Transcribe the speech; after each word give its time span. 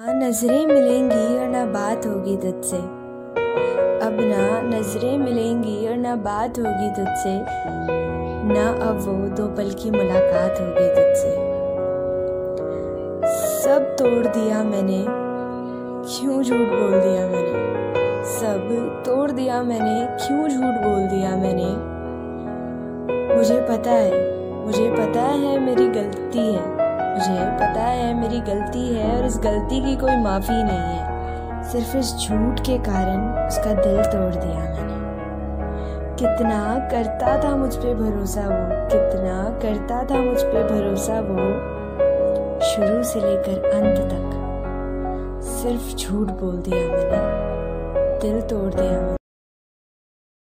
ना 0.00 0.28
नज़रें 0.28 0.66
मिलेंगी 0.66 1.38
और 1.38 1.46
ना 1.46 1.66
बात 1.66 2.06
होगी 2.06 2.36
तुझसे। 2.36 2.76
अब 4.06 4.16
ना 4.20 4.78
नज़रें 4.78 5.18
मिलेंगी 5.18 5.88
और 5.88 5.96
ना 5.96 6.16
बात 6.16 6.58
होगी 6.58 6.90
तुझसे। 6.90 7.44
ना 8.54 8.88
अब 8.88 8.96
वो 9.00 9.36
दो 9.36 9.46
पल 9.46 9.70
की 9.70 9.90
मुलाकात 9.90 10.60
होगी 10.60 10.88
तुझसे। 10.88 11.30
सब 13.62 13.96
तोड़ 13.98 14.26
दिया 14.26 14.62
मैंने। 14.62 15.04
क्यों 16.08 16.42
झूठ 16.42 16.56
बोल 16.56 17.00
दिया 17.00 17.28
मैंने? 17.28 17.84
सब 18.24 19.02
तोड़ 19.06 19.30
दिया 19.30 19.62
मैंने। 19.62 20.26
क्यों 20.26 20.48
झूठ 20.48 20.74
बोल 20.86 21.06
दिया 21.06 21.36
मैंने? 21.36 21.98
मुझे 23.36 23.60
पता 23.60 23.90
है, 23.90 24.12
मुझे 24.66 24.90
पता 24.90 25.20
है 25.20 25.58
मेरी 25.58 25.88
गलती 25.88 26.54
है। 26.54 26.77
है 26.77 26.77
मेरी 28.38 28.54
गलती 28.54 28.94
है 28.94 29.16
और 29.16 29.24
इस 29.26 29.36
गलती 29.36 29.80
की 29.80 29.96
कोई 29.96 30.16
माफ़ी 30.16 30.62
नहीं 30.62 30.98
है। 30.98 31.62
सिर्फ़ 31.64 31.96
इस 31.96 32.14
झूठ 32.16 32.60
के 32.60 32.78
कारण 32.78 33.46
उसका 33.46 33.72
दिल 33.74 34.02
तोड़ 34.04 34.34
दिया 34.34 34.58
मैंने। 34.58 34.96
कितना 36.14 36.88
करता 36.90 37.36
था 37.44 37.56
मुझ 37.56 37.74
पे 37.76 37.94
भरोसा 37.94 38.42
वो, 38.42 38.88
कितना 38.88 39.42
करता 39.62 40.02
था 40.04 40.20
मुझ 40.20 40.40
पे 40.42 40.64
भरोसा 40.64 41.20
वो, 41.20 41.50
शुरू 42.62 43.02
से 43.02 43.20
लेकर 43.20 43.70
अंत 43.72 44.00
तक 44.06 45.42
सिर्फ़ 45.52 45.94
झूठ 45.96 46.28
बोल 46.40 46.56
दिया 46.58 46.88
मैंने, 46.88 48.18
दिल 48.18 48.40
तोड़ 48.40 48.74
दिया 48.74 48.90
मैंने। 48.90 49.17